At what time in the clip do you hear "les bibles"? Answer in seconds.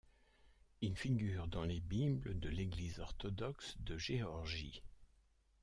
1.63-2.39